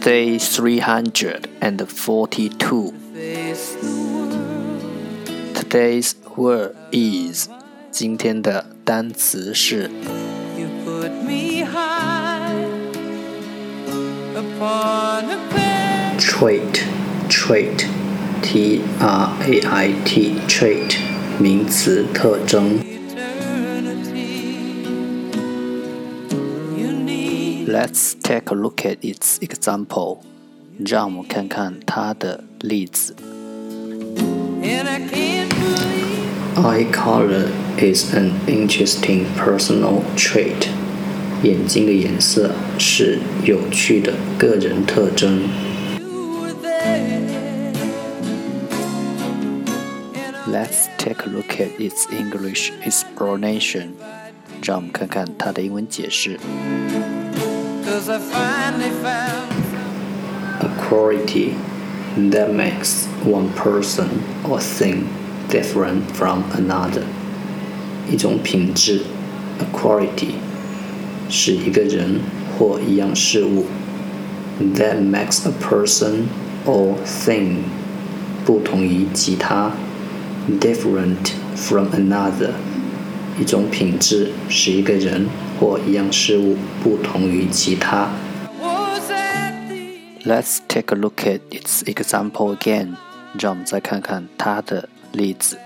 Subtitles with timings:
[0.00, 2.92] Day three hundred and forty-two.
[5.54, 7.48] Today's word is
[7.90, 9.90] 今天的单词是
[16.18, 16.82] trait
[17.28, 17.86] trait
[18.42, 20.96] t r a i t trait
[21.38, 22.95] 名词特征。
[27.66, 30.18] Let's take a look at its example.
[30.78, 33.16] 让我们看看它的例子。
[36.54, 40.68] Eye color is an interesting personal trait.
[41.42, 45.42] 眼睛的颜色是有趣的个人特征。
[50.46, 53.94] Let's take a look at its English explanation.
[54.62, 56.38] 让我们看看它的英文解释。
[60.60, 61.56] a quality
[62.30, 65.08] that makes one person or thing
[65.48, 67.04] different from another，
[68.10, 69.02] 一种品质，
[69.58, 70.34] a quality，
[71.28, 72.20] 使一个人
[72.58, 73.64] 或一样事物，
[74.76, 76.26] that makes a person
[76.66, 77.62] or thing
[78.44, 79.72] 不同于其他，
[80.60, 82.52] different from another，
[83.40, 85.26] 一种品质使一个人
[85.58, 88.10] 或一样事物不同于其他。
[90.24, 92.94] Let's take a look at its example again。
[93.38, 95.56] 让我们再看看它的例子。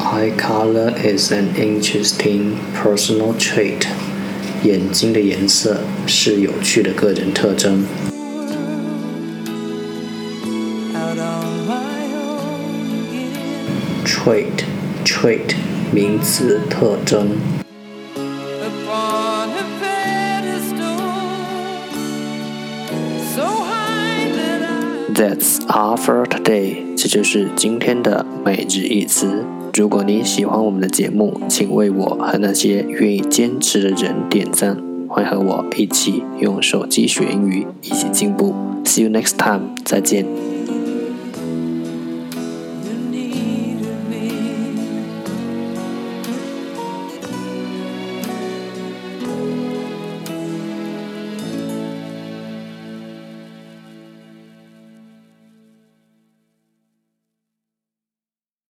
[0.00, 3.86] Eye color is an interesting personal trait。
[4.64, 7.84] 眼睛的颜色是有趣的个人特征。
[14.23, 14.63] Trait
[15.03, 15.53] trait
[15.91, 17.27] 名词特征。
[25.13, 26.95] That's all for today。
[26.95, 29.43] 这就是今天的每日一词。
[29.73, 34.77] 如果你喜欢我们的节目，请为我和那些愿意坚持的人点赞。
[35.09, 38.55] 欢迎和我一起用手机学英语，一起进步。
[38.85, 39.75] See you next time。
[39.83, 40.52] 再见。